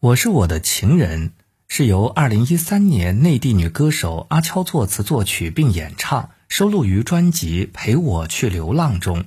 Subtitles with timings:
[0.00, 1.32] 我是我的情人，
[1.66, 9.24] 是由二零一三年内地女歌手阿悄作词作曲并演唱，收录于专辑《陪我去流浪》中。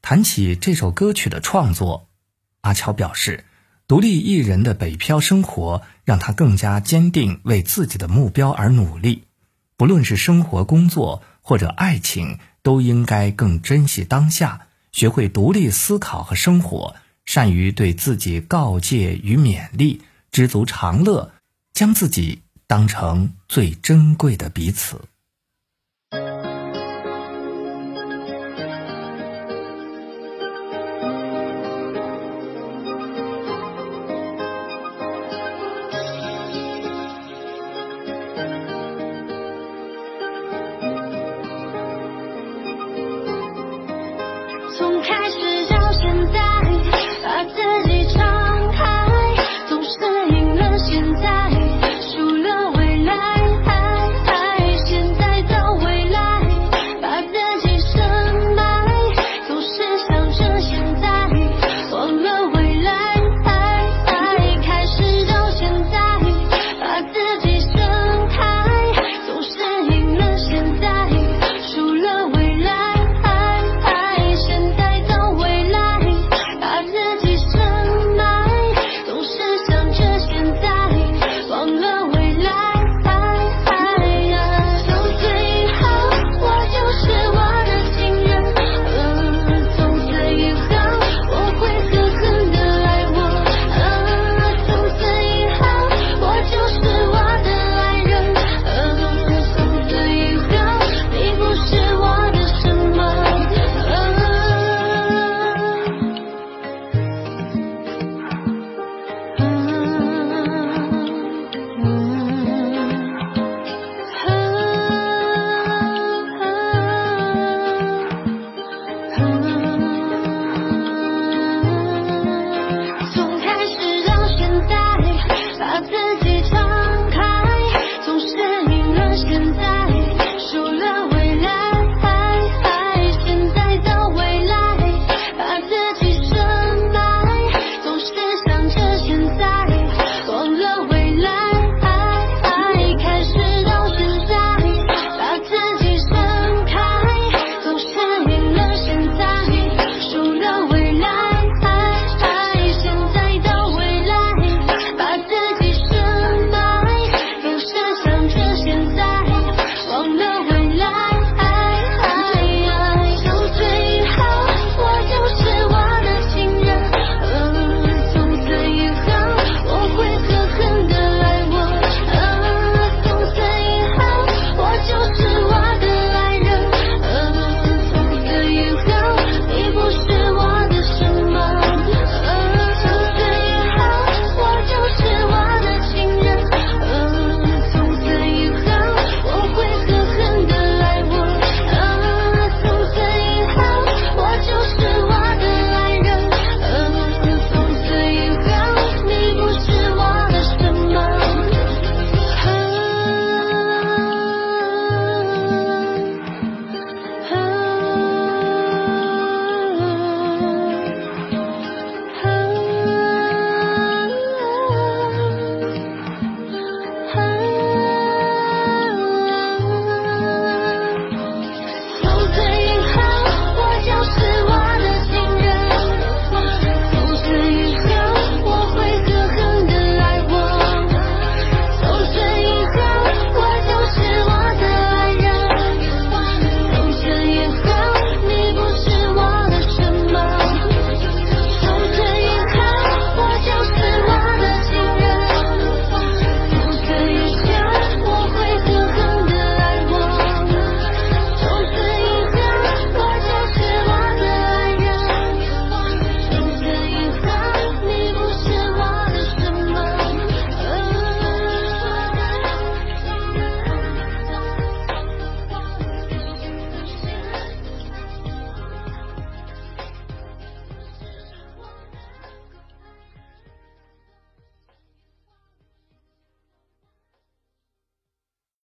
[0.00, 2.06] 谈起这首歌曲的创作，
[2.60, 3.44] 阿悄表示，
[3.88, 9.24] 独立艺人的北漂生活让她更加坚定为自己的目标而努力。
[9.76, 16.94] 不论是生活、工作或者爱情，都应该更珍惜当下，学会独立思考和生活。
[17.28, 20.00] 善于对自己告诫与勉励
[20.32, 21.30] 知足常乐
[21.74, 24.98] 将自己当成最珍贵的彼此。
[44.78, 45.27] 从开